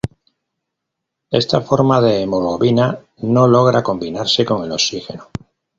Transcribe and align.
Esta 1.29 1.61
forma 1.61 2.01
de 2.01 2.23
hemoglobina 2.23 2.87
no 3.19 3.47
logra 3.47 3.83
combinarse 3.83 4.43
con 4.43 4.63
el 4.63 4.71
oxígeno. 4.71 5.29